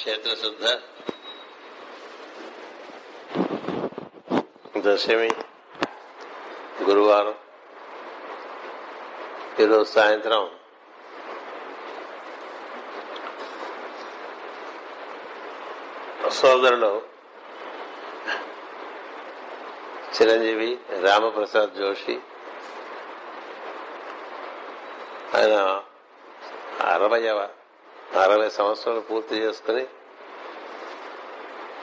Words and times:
క్షేత్రశుద్ధ 0.00 0.66
దశమి 4.78 5.30
గురువారం. 6.82 7.34
ఈరోజు 9.60 9.90
సాయంత్రం 9.90 10.50
సోదరులు 16.30 17.02
చిరంజీవి 20.16 20.78
రామప్రసాద్ 21.02 21.74
జోషి 21.74 22.20
ఆయన 25.36 25.82
అరవయవ 26.84 27.48
అరవై 28.18 28.48
సంవత్సరాలు 28.48 29.00
పూర్తి 29.00 29.36
చేసుకుని 29.36 29.86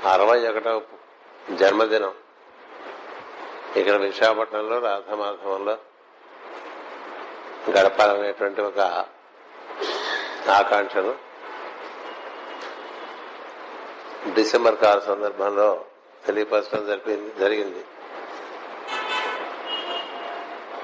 అరవై 0.10 0.48
ఒకటవ 0.48 0.82
జన్మదినం 1.54 2.14
ఇక్కడ 3.78 3.96
విశాఖపట్నంలో 3.96 4.80
రాధమాధవంలో 4.80 5.78
గడపాలనేటువంటి 7.70 8.62
ఒక 8.62 9.06
ఆకాంక్షను 10.50 11.16
డిసెంబర్ 14.34 14.76
కారు 14.76 15.00
సందర్భంలో 15.00 15.86
తెలియపరచడం 16.26 16.88
జరిపింది 16.88 17.40
జరిగింది. 17.40 17.86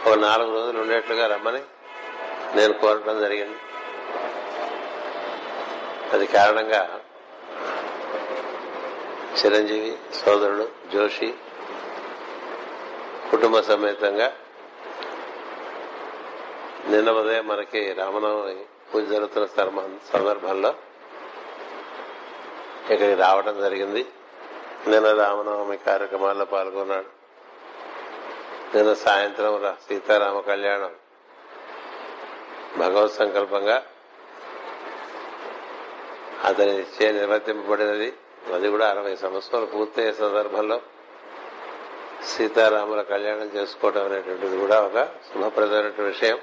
ఒక 0.08 0.14
నాలుగు 0.14 0.54
రోజులు 0.54 0.80
ఉండేట్లుగా 0.80 1.28
రమ్మని 1.28 1.62
నేను 2.56 2.74
కోరటం 2.74 3.22
జరిగింది. 3.22 3.58
అది 6.14 6.28
కారణంగా 6.28 7.00
చిరంజీవి 9.46 9.98
సోదరుడు 10.14 10.70
జోషి 10.94 11.34
కుటుంబ 13.32 13.60
సమేతంగా 13.60 14.34
నిన్న 16.88 17.12
ఉదయం 17.12 17.48
మనకి 17.48 17.94
రామనవమి 17.94 18.56
పూజ 18.94 19.10
జరుగుతున్న 19.10 19.46
సందర్భంలో 20.14 20.70
ఇక్కడికి 22.82 23.16
రావడం 23.16 23.62
జరిగింది. 23.62 24.06
నిన్న 24.88 25.12
రామనవమి 25.12 25.78
కార్యక్రమాల్లో 25.78 26.46
పాల్గొన్నాడు. 26.46 27.24
నిన్న 28.78 28.94
సాయంత్రం 28.94 29.64
రా- 29.64 29.88
సీతారామ 29.88 30.40
కళ్యాణం 30.40 30.96
భగవత్ 32.78 33.14
సంకల్పంగా 33.14 33.86
అతని 36.48 36.74
చే 36.96 37.12
నిర్వర్తింపబడినది. 37.12 38.14
అది 38.54 38.70
కూడా 38.70 38.90
అరవై 38.90 39.16
సంవత్సరాలు 39.16 39.66
పూర్తయ్యే 39.66 40.14
సందర్భంలో 40.14 40.82
సీతారాముల 42.32 43.02
కళ్యాణం 43.02 43.50
చేసుకోవడం 43.56 44.06
అనేటువంటిది 44.06 44.58
కూడా 44.58 44.78
ఒక 44.82 44.98
శుభప్రదమైన 45.28 46.04
విషయం. 46.04 46.38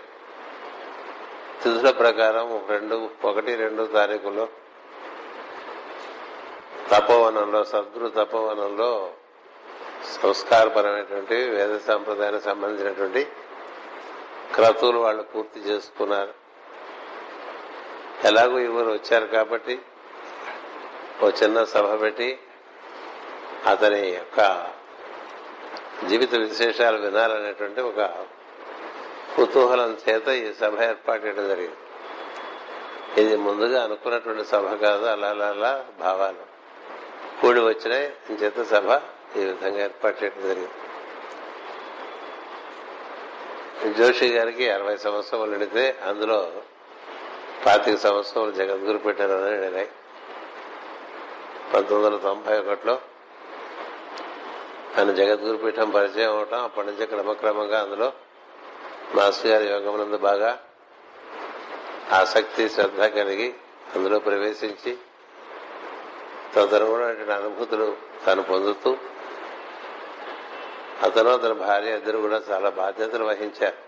తిథుల 1.63 1.91
ప్రకారం 1.91 2.61
రెండు 2.69 3.11
ఒకటి 3.25 3.57
రెండు 3.57 3.83
తారీఖులో 3.87 4.49
తపోవనంలో 6.93 7.65
సద్గురు 7.65 8.09
తపోవనంలో 8.09 9.13
సంస్కారపరమైనటువంటి 10.23 11.35
వేద 11.35 11.79
సాంప్రదాయానికి 11.79 12.45
సంబంధించినటువంటి 12.45 13.23
క్రతువులు 14.55 14.99
వాళ్ళు 14.99 15.23
పూర్తి 15.23 15.61
చేసుకున్నారు. 15.61 16.33
ఎలాగో 18.25 18.59
ఇవ్వరు 18.59 18.91
వచ్చారు 18.91 19.27
కాబట్టి 19.27 19.79
ఓ 21.25 21.29
చిన్న 21.29 21.65
సభ 21.65 21.87
పెట్టి 22.03 22.29
అతని 23.67 24.03
యొక్క 24.09 24.41
జీవిత 26.09 26.35
విశేషాలు 26.35 26.99
వినాలనేటువంటి 26.99 27.81
ఒక 27.81 28.01
కుతూహలం 29.37 29.91
చేత 30.05 30.29
ఈ 30.29 30.53
సభ 30.61 30.81
ఏర్పాటు 30.83 31.27
చేయడం 31.27 31.49
జరిగింది. 31.49 31.81
ఇది 33.21 33.37
ముందుగా 33.37 33.85
అనుకున్నటువంటి 33.85 34.45
సభ 34.45 34.75
కాదు 34.85 35.05
అలా 35.05 35.29
అలా 35.49 35.85
భావాలు 36.01 36.45
కూడి 37.41 37.61
వచ్చినాయి. 37.61 38.09
చేత 38.43 38.65
సభ 38.75 38.91
ఈ 39.37 39.45
విధంగా 39.45 39.81
ఏర్పాటు 39.81 40.25
చేయడం 40.25 40.43
జరిగింది. 40.49 40.77
జోషి 43.99 44.27
గారికి 44.29 44.71
అరవై 44.71 44.97
సంవత్సరాలు 44.97 45.51
నిడితే 45.51 45.85
అందులో 46.09 46.53
పాతిక 47.67 47.97
సంవత్సరాలు 47.97 48.51
జగద్గురు 48.51 48.99
పెట్టారని 48.99 49.51
నిడినాయి 49.61 49.89
పంతొమ్మిది 51.73 52.07
వందల 52.07 52.17
తొంభై 52.29 52.55
ఒకటిలో 52.61 52.95
ఆయన 54.97 55.11
జగద్గురు 55.19 55.59
పీఠం 55.65 55.91
పరిచయం 55.97 56.33
అవటం 56.37 56.63
అప్పటి 56.69 56.87
నుంచి 56.89 57.05
క్రమక్రమంగా 57.07 57.79
అందులో 57.85 58.09
మాస్టర్ 59.17 59.51
గారి 59.51 59.67
యోగమునందు 59.73 60.19
బాగా 60.29 60.51
ఆసక్తి 62.21 62.65
శ్రద్ధ 62.69 63.03
కలిగి 63.19 63.49
అందులో 63.95 64.19
ప్రవేశించి 64.19 64.93
తదనుగుణమైన 66.55 67.33
అనుభూతులు 67.41 67.87
తాను 68.25 68.43
పొందుతూ 68.43 68.91
అతను 71.07 71.31
అతని 71.37 71.57
భార్య 71.67 71.99
ఇద్దరు 71.99 72.19
కూడా 72.19 72.39
చాలా 72.51 72.71
బాధ్యతలు 72.81 73.25
వహించారు. 73.25 73.79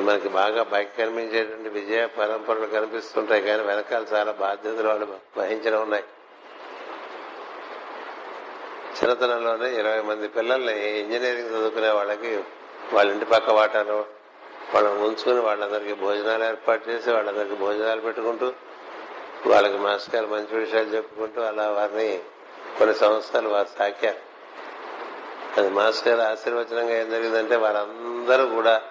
మనకి 0.00 0.28
బాగా 0.28 0.62
బయట 0.62 0.88
కనిపించేటువంటి 0.98 1.68
విజయ 1.68 2.06
పరంపరలు 2.06 2.66
కనిపిస్తుంటాయి 2.66 3.42
కానీ 3.42 3.62
వెనకాల 3.62 4.04
చాలా 4.14 4.32
బాధ్యతలు 4.32 4.88
వాళ్ళు 4.88 5.18
వహించడం 5.36 5.82
ఉన్నాయి. 5.82 6.04
చిన్నతనంలోనే 8.98 9.74
ఇరవై 9.74 10.00
మంది 10.00 10.28
పిల్లల్ని 10.28 11.00
ఇంజనీరింగ్ 11.00 11.48
చదువుకునే 11.48 11.90
వాళ్ళకి 11.90 12.44
వాళ్ళ 12.92 13.12
ఇంటి 13.12 13.24
పక్క 13.24 13.50
వాటాలు 13.50 14.06
వాళ్ళని 14.74 14.94
ఉంచుకుని 14.94 15.40
వాళ్ళందరికీ 15.40 15.94
భోజనాలు 15.94 16.44
ఏర్పాటు 16.44 16.90
చేసి 16.90 17.10
వాళ్ళందరికీ 17.10 17.54
భోజనాలు 17.54 18.00
పెట్టుకుంటూ 18.00 18.52
వాళ్ళకి 19.46 19.76
మాస్టర్ 19.76 20.26
మంచి 20.26 20.56
విషయాలు 20.56 20.86
చెప్పుకుంటూ 20.86 21.42
అలా 21.42 21.70
వారిని 21.70 22.20
కొన్ని 22.78 22.94
సంవత్సరాలు 22.94 23.48
వారు 23.48 23.68
సాకారు. 23.78 24.28
అది 25.60 25.70
మాస్టర్ 25.70 26.20
ఆశీర్వచనంగా 26.20 27.00
ఏం 27.00 27.10
జరిగిందంటే 27.10 27.56
వారందరూ 27.56 28.46
కూడా 28.46 28.82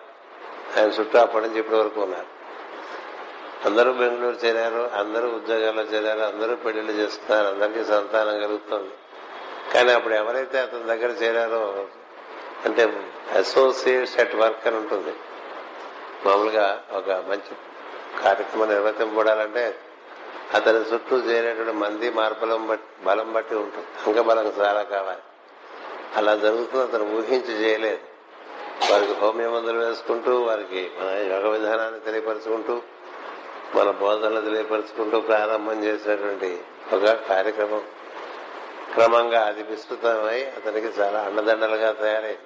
ఆయన 0.77 0.89
చుట్టూ 0.89 1.19
అప్పటి 1.19 1.45
నుంచి 1.47 1.59
ఇప్పటి 1.59 1.79
వరకు 1.79 2.01
ఉన్నారు. 2.01 2.37
అందరూ 3.65 3.93
బెంగళూరు 3.93 4.35
చేరారు 4.35 4.89
అందరూ 4.93 5.27
ఉద్యోగాల్లో 5.29 5.81
చేరారు 5.81 6.19
అందరూ 6.19 6.55
పెళ్ళిళ్ళు 6.55 6.91
చేస్తున్నారు 6.91 7.47
అందరికీ 7.47 7.83
సంతానం 7.83 8.39
కలుగుతుంది. 8.39 8.91
కానీ 9.73 9.91
అప్పుడు 9.91 10.13
ఎవరైతే 10.13 10.59
అతని 10.59 10.83
దగ్గర 10.83 11.09
చేరారో 11.09 11.85
అంటే 12.65 12.93
అసోసియేట్స్ 13.37 14.19
అట్ 14.19 14.35
వర్క్ 14.35 14.67
అని 14.67 14.75
ఉంటుంది. 14.75 15.13
మామూలుగా 16.25 16.83
ఒక 16.91 17.11
మంచి 17.11 17.55
కార్యక్రమం 18.23 18.69
నిర్వర్తింపబడాలంటే 18.69 19.79
అతని 20.53 20.77
చుట్టూ 20.77 21.17
చేరేటువంటి 21.17 21.71
మంది 21.71 22.09
మార్పులం 22.09 22.67
బట్టి 22.67 23.05
బలం 23.05 23.33
బట్టి 23.33 23.55
ఉంటుంది. 23.55 23.87
అంగబలం 24.07 24.53
చాలా 24.59 24.81
కావాలి. 24.81 25.19
అలా 26.15 26.35
జరుగుతుంది 26.35 26.83
అతను 26.83 27.17
ఊహించి 27.17 27.53
చేయలేదు. 27.63 28.16
వారికి 28.91 29.13
హోమియో 29.13 29.51
మందులు 29.51 29.77
వేసుకుంటూ 29.77 30.41
వారికి 30.41 30.91
మన 30.99 31.09
యోగ 31.31 31.47
విధానాన్ని 31.47 31.99
తెలియపరచుకుంటూ 31.99 32.81
మన 33.75 33.91
బోధనలు 33.91 34.41
తెలియపరచుకుంటూ 34.41 35.19
ప్రారంభం 35.19 35.83
చేసినటువంటి 35.83 36.57
ఒక 36.93 37.05
కార్యక్రమం. 37.29 37.83
క్రమంగా 38.93 39.45
అది 39.45 39.63
విస్తృతమై 39.63 40.43
అతనికి 40.43 40.87
చాలా 40.99 41.19
అండదండలుగా 41.19 41.91
తయారై 41.91 42.37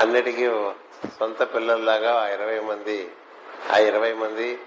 అన్నిటికీ 0.00 0.46
సొంత 1.18 1.54
పిల్లల్లాగా 1.54 2.12
ఆ 2.22 2.26
ఇరవై 2.28 2.60
మంది 2.60 3.10
ఆ 3.72 3.78
ఇరవై 3.78 4.12
మంది 4.12 4.58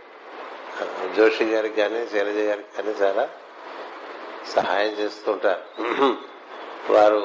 జోషి 1.18 1.44
గారికి 1.44 1.76
కానీ 1.76 2.08
శైలజ 2.08 2.38
గారికి 2.38 2.70
కానీ 2.78 2.92
చాలా 2.92 3.30
సహాయం 4.54 4.90
చేస్తుంటారు. 4.90 5.64
వారు 6.94 7.22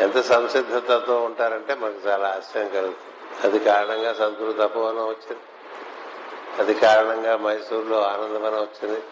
ఎంత 0.00 0.20
సంసిద్ధతతో 0.20 1.22
ఉంటారంటే 1.22 1.74
మనకు 1.74 2.08
చాలా 2.08 2.28
ఆశ్చర్యం 2.28 2.72
కలుగుతుంది. 2.72 3.46
అది 3.46 3.58
కారణంగా 3.58 4.12
సద్గురు 4.12 4.68
తపోవనం 4.68 5.08
వచ్చింది. 5.08 5.40
అది 6.58 6.74
కారణంగా 6.74 7.36
మైసూరులో 7.36 8.02
ఆనందవనం 8.02 8.60
వచ్చింది. 8.60 9.02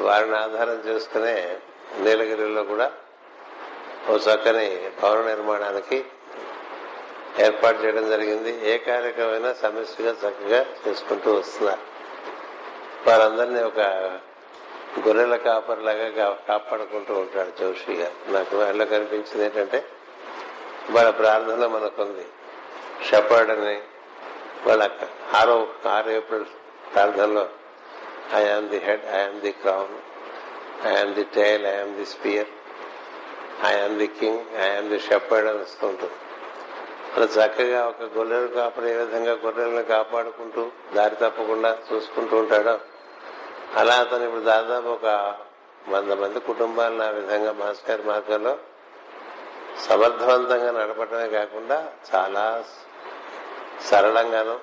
వారిని 0.00 0.36
ఆధారం 0.36 0.82
చేసుకునే 0.86 1.56
నీలగిరిలో 1.98 2.62
కూడా 2.62 2.92
ఓ 4.10 4.16
చక్కని 4.16 4.90
భవన 5.02 5.26
నిర్మాణానికి 5.26 6.04
ఏర్పాటు 7.38 7.82
చేయడం 7.82 8.10
జరిగింది. 8.10 8.70
ఏ 8.70 8.78
కార్యక్రమమైనా 8.78 9.52
సమస్యగా 9.52 10.10
చక్కగా 10.10 10.66
చేసుకుంటూ 10.88 11.34
వస్తున్నారు. 11.34 11.80
వారందరినీ 13.10 13.62
ఒక 13.62 13.78
గొర్రెల 15.06 15.36
కాపరిలాగా 15.36 16.36
కాపాడుకుంటూ 16.48 17.14
ఉంటాడు 17.14 17.52
జోషి 17.60 17.92
గారు. 17.92 18.32
నాకు 18.32 18.58
వాళ్ళ 18.58 18.84
కనిపించింది 18.84 19.44
ఏంటంటే 19.44 19.84
వాళ్ళ 20.90 21.10
ప్రార్థన 21.10 21.66
మనకుంది. 21.66 22.26
షపర్డ్ 23.08 23.50
అని 23.50 23.80
వాళ్ళ 24.66 24.90
ఆరో 25.36 25.68
ఆరు 25.86 26.10
ఏప్రిల్ 26.10 26.44
ప్రార్థనలో 26.94 27.48
I 28.34 28.48
am 28.48 28.68
the 28.68 28.78
head 28.78 29.04
I 29.06 29.18
am 29.18 29.40
the 29.40 29.52
crown 29.52 29.94
I 30.86 30.96
am 30.96 31.14
the 31.14 31.24
tail 31.24 31.66
I 31.66 31.76
am 31.76 31.96
the 31.96 32.06
spear 32.06 32.46
I 33.66 33.80
am 33.80 33.98
the 33.98 34.06
king 34.06 34.40
I 34.56 34.76
am 34.76 34.88
the 34.88 35.00
shepherd 35.00 35.48
అని 35.48 35.58
వస్తూ 35.58 35.86
ఉంటుంది. 35.86 36.12
అలా 37.16 37.24
చక్కగా 37.24 37.86
ఒక 37.86 38.02
గొర్రెలు 38.02 38.46
కాపాడు 38.46 38.86
ఏ 38.86 38.94
విధంగా 38.94 39.32
గొర్రెలను 39.32 39.82
కాపాడుకుంటూ 39.82 40.70
దారి 40.94 41.16
తప్పకుండా 41.16 41.78
చూసుకుంటూ 41.92 42.36
ఉంటాడో 42.36 42.78
అలా 43.76 43.94
అతను 43.94 44.24
ఇప్పుడు 44.24 44.40
దాదాపు 44.40 44.88
ఒక 44.88 45.34
వంద 45.88 46.12
మంది 46.12 46.40
కుటుంబాలను 46.40 47.04
ఆ 47.04 47.08
విధంగా 47.08 47.52
మాస్టర్ 47.52 48.06
మార్గంలో 48.06 48.56
సమర్థవంతంగా 49.88 50.80
నడపడమే 50.80 51.28
కాకుండా 51.28 51.88
చాలా 52.14 52.64
సరళంగాను 53.90 54.58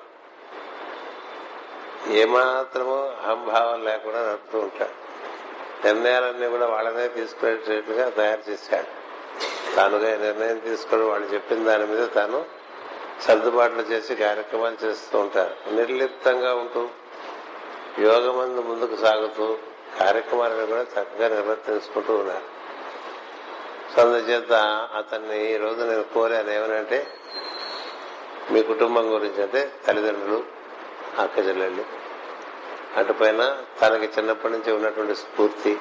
ఏమాత్రమో 2.08 2.96
అహంభావం 2.96 3.84
లేకుండా 3.84 4.26
నడుపుతూ 4.26 4.58
ఉంటాడు. 4.58 5.06
నిర్ణయాలన్నీ 5.86 6.48
కూడా 6.48 6.66
వాళ్ళనే 6.66 7.08
తీసుకునేటట్లుగా 7.08 8.08
తయారు 8.08 8.50
చేశాడు. 8.50 9.06
తానుగా 9.76 10.16
నిర్ణయం 10.16 10.58
తీసుకొని 10.58 11.02
వాళ్ళు 11.02 11.26
చెప్పిన 11.26 11.64
దాని 11.64 11.86
మీద 11.86 12.08
తాను 12.14 12.44
సర్దుబాట్లు 13.20 13.82
చేసి 13.82 14.14
కార్యక్రమాలు 14.14 14.84
చేస్తూ 14.84 15.18
ఉంటారు. 15.18 15.74
నిర్లిప్తంగా 15.74 16.54
ఉంటూ 16.54 16.88
యోగమందు 17.98 18.60
ముందుకు 18.60 18.96
సాగుతూ 18.96 19.58
కార్యక్రమాలను 20.00 20.66
కూడా 20.66 20.82
చక్కగా 20.82 21.28
నిర్వర్తించుకుంటూ 21.28 22.14
ఉన్నారు. 22.14 22.44
సో 23.94 24.02
అందుచేత 24.02 24.52
అతన్ని 24.96 25.54
ఈ 25.54 25.56
రోజు 25.56 25.82
నేను 25.84 26.02
కోరాను. 26.02 26.50
ఏమనంటే 26.50 27.06
మీ 28.50 28.62
కుటుంబం 28.62 29.14
గురించి 29.14 29.42
అంటే 29.42 29.72
తల్లిదండ్రులు 29.86 30.44
అక్క 31.18 31.38
చెల్లెళ్ళు 31.38 31.84
అటుపైన 32.96 33.62
తనకి 33.80 34.04
చిన్నప్పటి 34.04 34.52
నుంచి 34.52 34.72
ఉన్నటువంటి 34.72 35.14
స్ఫూర్తి 35.14 35.78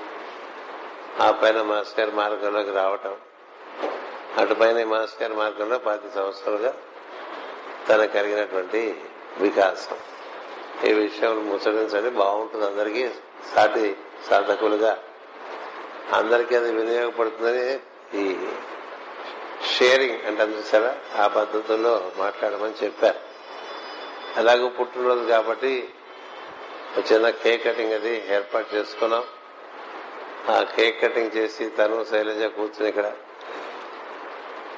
ఆ 1.22 1.32
పైన 1.32 1.62
మాస్టర్ 1.62 2.00
గారి 2.00 2.12
మార్గంలోకి 2.12 2.72
రావటం 2.72 3.16
అటుపైన 4.38 4.78
ఈ 4.78 4.84
మాస్టర్ 4.84 5.22
గారి 5.22 5.34
మార్గంలో 5.34 5.78
పది 5.78 6.16
సంవత్సరాలుగా 6.16 6.74
తనకు 7.90 8.12
కలిగినటువంటి 8.14 9.02
వికాసం. 9.40 9.98
ఈ 10.84 10.94
విషయం 10.94 11.50
ముచ్చటించండి. 11.50 12.10
బాగుంటుంది. 12.10 12.66
అందరికీ 12.66 13.10
సాటి 13.56 13.98
సాధకులుగా. 14.30 15.04
అందరికీ 16.14 16.56
అది 16.56 16.72
వినియోగపడుతుందని 16.72 17.80
ఈ 18.14 18.48
షేరింగ్ 19.78 20.22
అంటే 20.22 20.44
చూసారా 20.44 21.24
ఆ 21.24 21.28
పద్ధతుల్లో 21.28 22.12
మాట్లాడమని 22.18 22.86
చెప్పారు. 22.86 23.20
అలాగే 24.38 24.70
పుట్టినరోజు 24.70 25.24
కాబట్టి 25.24 25.90
ఒక 26.98 27.12
చిన్న 27.12 27.30
కేక్ 27.30 27.66
కటింగ్ 27.66 27.94
అది 27.94 28.24
ఏర్పాటు 28.30 28.76
చేసుకున్నాం. 28.76 29.24
ఆ 30.50 30.62
కేక్ 30.62 31.02
కటింగ్ 31.02 31.32
చేసి 31.38 31.70
తను 31.70 32.06
శైలజ 32.10 32.44
కూర్చుని 32.44 32.90
ఇక్కడ 32.90 33.14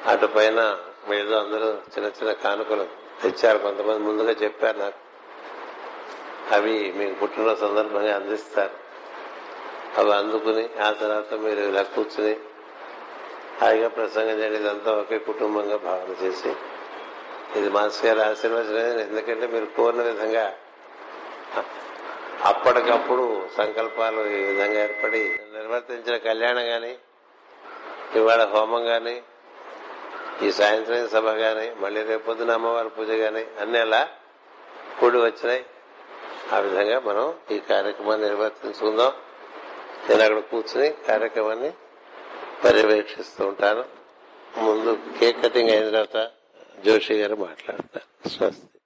అటు 0.06 0.26
పైన 0.26 0.78
ఏదో 1.14 1.36
అందరూ 1.36 1.68
చిన్న 1.68 2.06
చిన్న 2.06 2.32
కానుకలు 2.32 2.86
తెచ్చారు. 3.22 3.58
కొంతమంది 3.58 3.98
ముందుగా 3.98 4.30
చెప్పారు 4.30 4.78
నాకు. 4.78 5.07
అవి 6.56 6.74
మీకు 6.98 7.14
పుట్టిన 7.20 7.54
సందర్భంగా 7.64 8.12
అందిస్తారు. 8.18 8.74
అవి 9.98 10.12
అందుకుని 10.12 10.64
ఆ 10.86 10.88
తర్వాత 11.00 11.32
మీరు 11.44 11.62
ఇలా 11.70 11.82
కూర్చుని 11.94 12.34
హాయిగా 13.60 13.88
ప్రసంగం 13.88 14.36
చేయడం 14.40 14.60
ఇదంతా 14.62 14.90
ఒకే 15.00 15.18
కుటుంబంగా 15.28 15.76
భావన 15.86 16.12
చేసి 16.22 16.50
ఇది 17.58 17.68
మాస్ 17.76 18.00
గారి 18.04 18.20
ఆశీర్వచనం 18.20 18.98
ఎందుకంటే 19.04 19.46
మీరు 19.54 19.66
కోరిన 19.76 20.02
విధంగా 20.02 20.44
అప్పటికప్పుడు 22.50 23.24
సంకల్పాలు 23.56 24.22
ఈ 24.34 24.40
విధంగా 24.48 24.78
ఏర్పడి 24.80 25.22
నిర్వర్తించిన 25.54 26.16
కళ్యాణం 26.28 26.66
కానీ 26.66 26.92
ఇవాళ 28.18 28.42
హోమం 28.52 28.82
కానీ 28.84 29.16
ఈ 30.44 30.50
సాయంత్రం 30.58 31.08
సభ 31.14 31.28
కానీ 31.40 31.66
మళ్ళీ 31.82 32.02
రేపొద్దున 32.10 32.52
అమ్మవారి 32.58 32.90
పూజ 32.96 33.10
కానీ 33.22 33.42
అన్ని 33.62 33.78
అలా 33.78 34.02
కూడి 35.00 35.18
వచ్చినాయి. 35.18 35.62
ఆ 36.52 36.58
విధంగా 36.58 37.00
మనం 37.00 37.34
ఈ 37.50 37.58
కార్యక్రమాన్ని 37.58 38.28
నిర్వర్తించుకుందాం. 38.28 39.12
నేను 40.08 40.22
అక్కడ 40.22 40.38
కూర్చుని 40.38 40.94
కార్యక్రమాన్ని 41.08 41.72
పర్యవేక్షిస్తూ 42.64 43.46
ఉంటాను. 43.46 43.84
ముందు 44.60 44.98
కేక్ 45.18 45.42
కటింగ్ 45.42 45.70
అయిన 45.70 45.90
తర్వాత 45.90 46.30
జోషి 46.84 47.14
గారు 47.14 47.36
మాట్లాడతారు. 47.36 48.28
స్వస్తి. 48.28 48.77